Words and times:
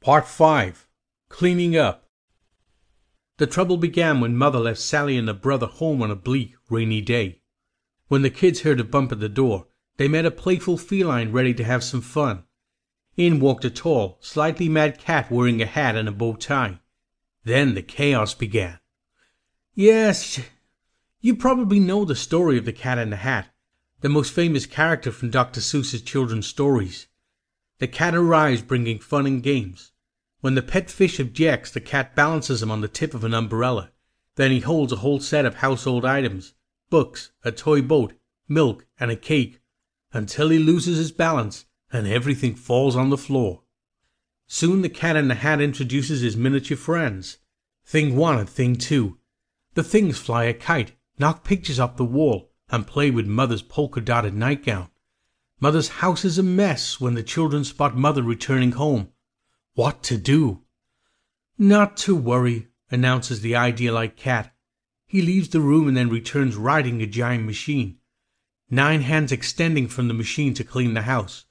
Part 0.00 0.28
5 0.28 0.86
Cleaning 1.28 1.76
Up 1.76 2.08
The 3.38 3.48
trouble 3.48 3.76
began 3.76 4.20
when 4.20 4.36
Mother 4.36 4.60
left 4.60 4.78
Sally 4.78 5.16
and 5.16 5.26
her 5.26 5.34
brother 5.34 5.66
home 5.66 6.02
on 6.02 6.10
a 6.10 6.14
bleak, 6.14 6.54
rainy 6.70 7.00
day. 7.00 7.42
When 8.06 8.22
the 8.22 8.30
kids 8.30 8.60
heard 8.60 8.78
a 8.78 8.84
bump 8.84 9.10
at 9.10 9.18
the 9.18 9.28
door, 9.28 9.66
they 9.96 10.06
met 10.06 10.24
a 10.24 10.30
playful 10.30 10.78
feline 10.78 11.32
ready 11.32 11.52
to 11.52 11.64
have 11.64 11.82
some 11.82 12.00
fun. 12.00 12.44
In 13.16 13.40
walked 13.40 13.64
a 13.64 13.70
tall, 13.70 14.18
slightly 14.20 14.68
mad 14.68 15.00
cat 15.00 15.32
wearing 15.32 15.60
a 15.60 15.66
hat 15.66 15.96
and 15.96 16.08
a 16.08 16.12
bow 16.12 16.36
tie. 16.36 16.78
Then 17.42 17.74
the 17.74 17.82
chaos 17.82 18.34
began. 18.34 18.78
Yes, 19.74 20.40
you 21.20 21.34
probably 21.34 21.80
know 21.80 22.04
the 22.04 22.14
story 22.14 22.56
of 22.56 22.66
the 22.66 22.72
Cat 22.72 22.98
in 22.98 23.10
the 23.10 23.16
Hat, 23.16 23.52
the 24.00 24.08
most 24.08 24.32
famous 24.32 24.64
character 24.64 25.10
from 25.10 25.30
Dr. 25.30 25.60
Seuss's 25.60 26.02
children's 26.02 26.46
stories. 26.46 27.08
The 27.78 27.88
cat 27.88 28.14
arrives 28.14 28.62
bringing 28.62 28.98
fun 28.98 29.26
and 29.26 29.42
games. 29.42 29.92
When 30.40 30.54
the 30.54 30.62
pet 30.62 30.90
fish 30.90 31.20
objects, 31.20 31.70
the 31.70 31.80
cat 31.80 32.16
balances 32.16 32.62
him 32.62 32.70
on 32.70 32.80
the 32.80 32.88
tip 32.88 33.14
of 33.14 33.24
an 33.24 33.34
umbrella. 33.34 33.92
Then 34.34 34.50
he 34.50 34.60
holds 34.60 34.92
a 34.92 34.96
whole 34.96 35.20
set 35.20 35.44
of 35.44 35.56
household 35.56 36.04
items 36.04 36.54
books, 36.90 37.32
a 37.44 37.52
toy 37.52 37.82
boat, 37.82 38.14
milk, 38.48 38.86
and 38.98 39.10
a 39.10 39.16
cake 39.16 39.60
until 40.12 40.48
he 40.48 40.58
loses 40.58 40.96
his 40.96 41.12
balance 41.12 41.66
and 41.92 42.06
everything 42.06 42.54
falls 42.54 42.96
on 42.96 43.10
the 43.10 43.18
floor. 43.18 43.62
Soon 44.46 44.82
the 44.82 44.88
cat 44.88 45.16
in 45.16 45.28
the 45.28 45.34
hat 45.34 45.60
introduces 45.60 46.22
his 46.22 46.36
miniature 46.36 46.76
friends 46.76 47.38
Thing 47.84 48.16
1 48.16 48.38
and 48.38 48.48
Thing 48.48 48.76
2. 48.76 49.18
The 49.74 49.82
things 49.82 50.18
fly 50.18 50.44
a 50.44 50.54
kite, 50.54 50.92
knock 51.18 51.44
pictures 51.44 51.78
off 51.78 51.96
the 51.96 52.04
wall, 52.04 52.50
and 52.70 52.86
play 52.86 53.10
with 53.10 53.26
Mother's 53.26 53.62
polka 53.62 54.00
dotted 54.00 54.34
nightgown. 54.34 54.90
Mother's 55.60 55.88
house 55.88 56.24
is 56.24 56.38
a 56.38 56.42
mess 56.42 57.00
when 57.00 57.14
the 57.14 57.22
children 57.22 57.64
spot 57.64 57.96
Mother 57.96 58.22
returning 58.22 58.72
home. 58.72 59.08
What 59.74 60.04
to 60.04 60.16
do? 60.16 60.62
Not 61.58 61.96
to 61.98 62.14
worry, 62.14 62.68
announces 62.90 63.40
the 63.40 63.52
idealite 63.52 64.16
cat. 64.16 64.54
He 65.06 65.20
leaves 65.20 65.48
the 65.48 65.60
room 65.60 65.88
and 65.88 65.96
then 65.96 66.10
returns 66.10 66.54
riding 66.54 67.02
a 67.02 67.06
giant 67.06 67.44
machine. 67.44 67.98
Nine 68.70 69.00
hands 69.00 69.32
extending 69.32 69.88
from 69.88 70.06
the 70.06 70.14
machine 70.14 70.54
to 70.54 70.62
clean 70.62 70.94
the 70.94 71.02
house. 71.02 71.46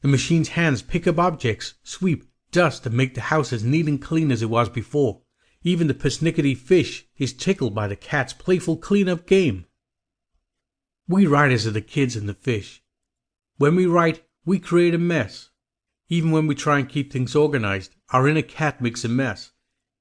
The 0.00 0.08
machine's 0.08 0.48
hands 0.48 0.82
pick 0.82 1.06
up 1.06 1.18
objects, 1.18 1.74
sweep, 1.84 2.24
dust, 2.50 2.86
and 2.86 2.96
make 2.96 3.14
the 3.14 3.20
house 3.20 3.52
as 3.52 3.62
neat 3.62 3.86
and 3.86 4.02
clean 4.02 4.32
as 4.32 4.42
it 4.42 4.50
was 4.50 4.68
before. 4.68 5.22
Even 5.62 5.86
the 5.86 5.94
persnickety 5.94 6.56
fish 6.56 7.06
is 7.18 7.32
tickled 7.32 7.74
by 7.74 7.86
the 7.86 7.96
cat's 7.96 8.32
playful 8.32 8.76
clean-up 8.76 9.26
game. 9.26 9.66
We 11.06 11.26
riders 11.26 11.66
are 11.66 11.70
the 11.70 11.80
kids 11.80 12.16
and 12.16 12.28
the 12.28 12.34
fish. 12.34 12.82
When 13.56 13.76
we 13.76 13.86
write, 13.86 14.24
we 14.44 14.58
create 14.58 14.94
a 14.94 14.98
mess. 14.98 15.50
Even 16.08 16.32
when 16.32 16.46
we 16.46 16.54
try 16.54 16.80
and 16.80 16.88
keep 16.88 17.12
things 17.12 17.36
organized, 17.36 17.94
our 18.10 18.28
inner 18.28 18.42
cat 18.42 18.80
makes 18.80 19.04
a 19.04 19.08
mess. 19.08 19.52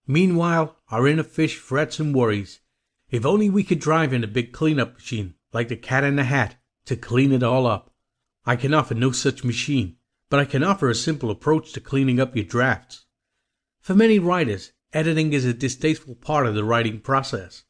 Meanwhile, 0.08 0.76
our 0.90 1.08
inner 1.08 1.24
fish 1.24 1.58
frets 1.58 2.00
and 2.00 2.16
worries. 2.16 2.60
If 3.10 3.26
only 3.26 3.50
we 3.50 3.64
could 3.64 3.80
drive 3.80 4.12
in 4.12 4.24
a 4.24 4.28
big 4.28 4.52
clean-up 4.54 4.96
machine, 4.96 5.36
like 5.54 5.68
the 5.68 5.78
cat 5.78 6.04
in 6.04 6.16
the 6.16 6.24
hat, 6.24 6.58
to 6.86 6.96
clean 6.96 7.32
it 7.32 7.44
all 7.44 7.68
up. 7.68 7.94
I 8.44 8.56
can 8.56 8.74
offer 8.74 8.96
no 8.96 9.12
such 9.12 9.44
machine, 9.44 9.98
but 10.30 10.40
I 10.40 10.46
can 10.46 10.64
offer 10.64 10.90
a 10.90 10.96
simple 10.96 11.30
approach 11.30 11.74
to 11.74 11.80
cleaning 11.80 12.20
up 12.20 12.36
your 12.36 12.46
drafts. 12.46 13.06
For 13.80 13.94
many 13.94 14.18
writers, 14.18 14.74
editing 14.92 15.32
is 15.32 15.46
a 15.46 15.54
distasteful 15.54 16.16
part 16.16 16.48
of 16.48 16.56
the 16.56 16.64
writing 16.64 17.00
process. 17.00 17.64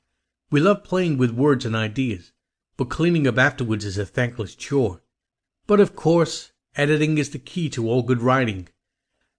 We 0.50 0.62
love 0.62 0.84
playing 0.84 1.18
with 1.18 1.32
words 1.32 1.66
and 1.66 1.76
ideas, 1.76 2.32
but 2.78 2.90
cleaning 2.90 3.28
up 3.28 3.38
afterwards 3.38 3.84
is 3.84 3.98
a 3.98 4.06
thankless 4.06 4.56
chore. 4.56 5.02
But 5.66 5.80
of 5.80 5.96
course, 5.96 6.52
editing 6.76 7.18
is 7.18 7.30
the 7.30 7.40
key 7.40 7.70
to 7.70 7.88
all 7.88 8.04
good 8.04 8.22
writing. 8.22 8.68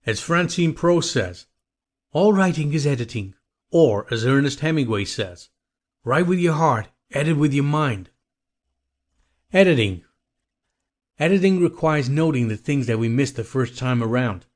As 0.07 0.21
Francine 0.21 0.75
Prose 0.75 1.11
says, 1.11 1.47
all 2.13 2.33
writing 2.33 2.73
is 2.73 2.87
editing, 2.87 3.35
or 3.71 4.07
as 4.11 4.25
Ernest 4.25 4.61
Hemingway 4.61 5.05
says, 5.05 5.49
write 6.05 6.27
with 6.27 6.39
your 6.39 6.55
heart, 6.55 6.89
edit 7.13 7.37
with 7.37 7.53
your 7.53 7.65
mind. 7.65 8.11
Editing. 9.53 10.05
Editing 11.19 11.61
requires 11.61 12.09
noting 12.09 12.49
the 12.49 12.57
things 12.57 12.87
that 12.87 12.99
we 12.99 13.09
missed 13.09 13.37
the 13.37 13.45
first 13.45 13.79
time 13.79 14.03
around. 14.03 14.47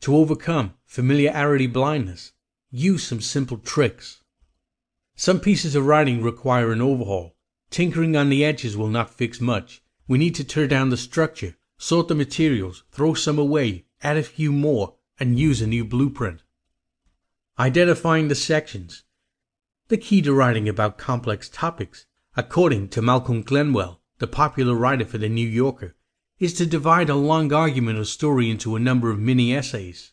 To 0.00 0.16
overcome 0.16 0.74
familiarity 0.84 1.66
blindness, 1.66 2.32
use 2.70 3.04
some 3.04 3.20
simple 3.20 3.58
tricks. 3.58 4.22
Some 5.14 5.40
pieces 5.40 5.74
of 5.74 5.86
writing 5.86 6.22
require 6.22 6.72
an 6.72 6.80
overhaul, 6.80 7.36
Tinkering 7.72 8.14
on 8.16 8.28
the 8.28 8.44
edges 8.44 8.76
will 8.76 8.88
not 8.88 9.14
fix 9.14 9.40
much. 9.40 9.81
We 10.08 10.18
need 10.18 10.34
to 10.36 10.44
tear 10.44 10.66
down 10.66 10.90
the 10.90 10.96
structure, 10.96 11.56
sort 11.78 12.08
the 12.08 12.14
materials, 12.14 12.84
throw 12.90 13.14
some 13.14 13.38
away, 13.38 13.86
add 14.02 14.16
a 14.16 14.22
few 14.22 14.52
more, 14.52 14.96
and 15.18 15.38
use 15.38 15.60
a 15.60 15.66
new 15.66 15.84
blueprint. 15.84 16.42
Identifying 17.58 18.28
the 18.28 18.34
sections. 18.34 19.04
The 19.88 19.96
key 19.96 20.22
to 20.22 20.32
writing 20.32 20.68
about 20.68 20.98
complex 20.98 21.48
topics, 21.48 22.06
according 22.36 22.88
to 22.88 23.02
Malcolm 23.02 23.44
Gladwell, 23.44 24.00
the 24.18 24.26
popular 24.26 24.74
writer 24.74 25.04
for 25.04 25.18
The 25.18 25.28
New 25.28 25.46
Yorker, 25.46 25.94
is 26.38 26.54
to 26.54 26.66
divide 26.66 27.08
a 27.08 27.14
long 27.14 27.52
argument 27.52 27.98
or 27.98 28.04
story 28.04 28.50
into 28.50 28.74
a 28.74 28.80
number 28.80 29.10
of 29.10 29.18
mini 29.18 29.54
essays. 29.54 30.12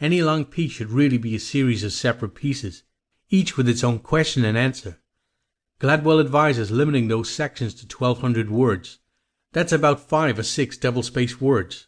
Any 0.00 0.22
long 0.22 0.44
piece 0.44 0.72
should 0.72 0.90
really 0.90 1.18
be 1.18 1.34
a 1.34 1.40
series 1.40 1.82
of 1.82 1.92
separate 1.92 2.34
pieces, 2.34 2.84
each 3.28 3.56
with 3.56 3.68
its 3.68 3.82
own 3.82 3.98
question 3.98 4.44
and 4.44 4.56
answer. 4.56 5.00
Gladwell 5.80 6.20
advises 6.20 6.70
limiting 6.70 7.08
those 7.08 7.28
sections 7.28 7.74
to 7.74 7.86
1200 7.86 8.50
words. 8.50 8.98
That's 9.56 9.72
about 9.72 10.00
5 10.00 10.40
or 10.40 10.42
6 10.42 10.76
double 10.76 11.02
spaced 11.02 11.40
words. 11.40 11.86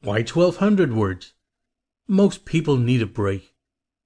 Why 0.00 0.20
1200 0.20 0.94
words? 0.94 1.34
Most 2.06 2.46
people 2.46 2.78
need 2.78 3.02
a 3.02 3.06
break. 3.06 3.54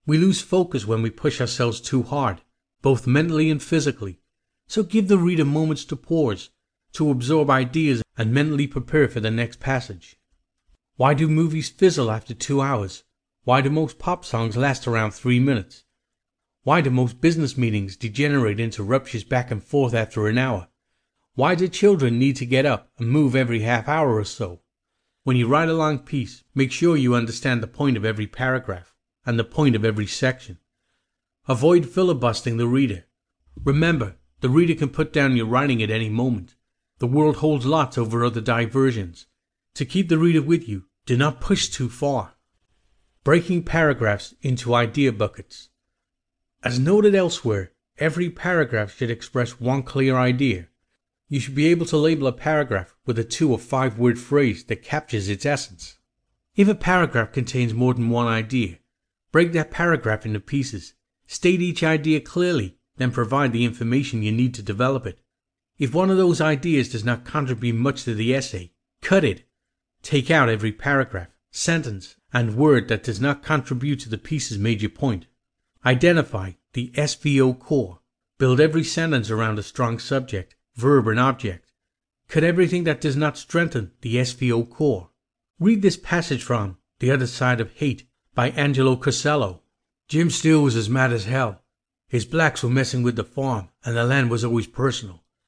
We 0.05 0.19
lose 0.19 0.41
focus 0.41 0.85
when 0.85 1.01
we 1.01 1.11
push 1.11 1.41
ourselves 1.41 1.81
too 1.81 2.03
hard, 2.03 2.41
both 2.81 3.07
mentally 3.07 3.51
and 3.51 3.63
physically. 3.63 4.19
So 4.67 4.83
give 4.83 5.07
the 5.07 5.17
reader 5.17 5.45
moments 5.45 5.85
to 5.85 5.97
pause, 5.97 6.51
to 6.95 7.09
absorb 7.13 7.51
ideas 7.51 8.03
and 8.19 8.35
mentally 8.35 8.67
prepare 8.67 9.07
for 9.07 9.21
the 9.21 9.31
next 9.31 9.61
passage. 9.61 10.17
Why 10.97 11.15
do 11.15 11.29
movies 11.29 11.69
fizzle 11.69 12.11
after 12.11 12.35
two 12.35 12.61
hours? 12.61 13.05
Why 13.45 13.61
do 13.61 13.71
most 13.71 14.01
pop 14.01 14.25
songs 14.25 14.57
last 14.57 14.89
around 14.89 15.13
three 15.13 15.39
minutes? 15.39 15.85
Why 16.65 16.81
do 16.81 16.91
most 16.91 17.21
business 17.21 17.57
meetings 17.57 17.97
degenerate 17.97 18.59
into 18.59 18.83
ruptures 18.83 19.23
back 19.23 19.53
and 19.53 19.63
forth 19.63 19.95
after 19.95 20.27
an 20.27 20.37
hour? 20.37 20.67
Why 21.35 21.55
do 21.55 21.67
children 21.67 22.19
need 22.19 22.37
to 22.37 22.47
get 22.47 22.67
up 22.67 22.91
and 22.99 23.09
move 23.09 23.35
every 23.35 23.61
half 23.61 23.89
hour 23.89 24.17
or 24.17 24.25
so? 24.25 24.61
When 25.25 25.37
you 25.37 25.49
write 25.49 25.71
a 25.71 25.75
long 25.75 26.01
piece, 26.01 26.45
make 26.55 26.71
sure 26.71 26.95
you 26.95 27.15
understand 27.15 27.63
the 27.63 27.67
point 27.69 27.97
of 27.97 28.05
every 28.05 28.27
paragraph 28.27 28.95
and 29.25 29.39
the 29.39 29.45
point 29.45 29.75
of 29.75 29.85
every 29.85 30.07
section. 30.07 30.59
Avoid 31.49 31.89
filibustering 31.89 32.59
the 32.59 32.67
reader. 32.67 33.05
Remember, 33.65 34.17
the 34.41 34.51
reader 34.51 34.75
can 34.75 34.91
put 34.91 35.11
down 35.11 35.35
your 35.35 35.47
writing 35.47 35.83
at 35.83 35.91
any 35.91 36.11
moment. 36.11 36.55
The 36.99 37.07
world 37.07 37.37
holds 37.37 37.65
lots 37.65 37.97
over 37.97 38.25
other 38.25 38.43
diversions. 38.43 39.27
To 39.77 39.87
keep 39.87 40.11
the 40.11 40.19
reader 40.19 40.43
with 40.43 40.69
you, 40.69 40.85
do 41.07 41.17
not 41.17 41.41
push 41.41 41.69
too 41.69 41.89
far. 41.89 42.35
Breaking 43.25 43.63
paragraphs 43.63 44.35
into 44.43 44.75
idea 44.75 45.13
buckets. 45.13 45.71
As 46.63 46.79
noted 46.79 47.15
elsewhere, 47.15 47.73
every 47.97 48.29
paragraph 48.29 48.95
should 48.95 49.11
express 49.11 49.59
one 49.59 49.83
clear 49.83 50.17
idea. 50.17 50.69
You 51.33 51.41
should 51.41 51.55
be 51.55 51.69
able 51.69 51.87
to 51.87 51.97
label 51.97 52.27
a 52.27 52.33
paragraph 52.33 52.95
with 53.07 53.19
a 53.19 53.25
two 53.25 53.51
or 53.51 53.59
five 53.59 53.99
word 53.99 54.19
phrase 54.19 54.65
that 54.65 54.83
captures 54.83 55.31
its 55.31 55.47
essence. 55.47 55.97
If 56.57 56.69
a 56.69 56.75
paragraph 56.75 57.33
contains 57.33 57.73
more 57.73 57.95
than 57.95 58.11
one 58.11 58.27
idea, 58.27 58.81
break 59.31 59.53
that 59.53 59.71
paragraph 59.71 60.27
into 60.27 60.41
pieces. 60.41 60.93
State 61.27 61.63
each 61.63 61.83
idea 61.83 62.21
clearly, 62.21 62.77
then 62.99 63.13
provide 63.13 63.55
the 63.55 63.65
information 63.65 64.23
you 64.23 64.31
need 64.31 64.53
to 64.53 64.63
develop 64.63 65.07
it. 65.07 65.21
If 65.79 65.95
one 65.95 66.11
of 66.11 66.19
those 66.19 66.43
ideas 66.43 66.91
does 66.91 67.03
not 67.03 67.25
contribute 67.25 67.77
much 67.77 68.05
to 68.05 68.15
the 68.15 68.35
essay, 68.35 68.73
cut 69.01 69.25
it. 69.25 69.49
Take 70.03 70.31
out 70.31 70.51
every 70.51 70.71
paragraph, 70.71 71.31
sentence, 71.51 72.17
and 72.35 72.57
word 72.57 72.89
that 72.89 73.05
does 73.05 73.23
not 73.23 73.43
contribute 73.43 74.01
to 74.01 74.11
the 74.11 74.19
piece's 74.19 74.59
major 74.59 74.91
point. 74.91 75.29
Identify 75.87 76.53
the 76.75 76.91
SVO 76.95 77.59
core. 77.59 78.01
Build 78.37 78.61
every 78.61 78.85
sentence 78.85 79.31
around 79.31 79.59
a 79.59 79.63
strong 79.63 79.99
subject, 79.99 80.57
verb, 80.75 81.09
and 81.09 81.21
object. 81.21 81.71
Cut 82.29 82.45
everything 82.45 82.85
that 82.85 83.01
does 83.01 83.17
not 83.17 83.37
strengthen 83.37 83.93
the 84.01 84.17
SVO 84.17 84.69
core. 84.69 85.11
Read 85.59 85.83
this 85.83 85.97
passage 85.97 86.43
from 86.43 86.79
The 86.99 87.11
Other 87.11 87.27
Side 87.27 87.61
of 87.61 87.73
Hate 87.73 88.09
by 88.35 88.51
Angelo 88.51 88.97
Cosello. 88.97 89.61
Jim 90.09 90.31
Steele 90.31 90.63
was 90.63 90.77
as 90.77 90.89
mad 90.89 91.13
as 91.13 91.27
hell. 91.27 91.63
His 92.09 92.25
blacks 92.25 92.63
were 92.63 92.71
messing 92.71 93.03
with 93.03 93.17
the 93.17 93.25
farm, 93.25 93.69
and 93.85 93.97
the 93.97 94.05
land 94.05 94.31
was 94.31 94.45
always 94.45 94.67
personal. 94.67 95.22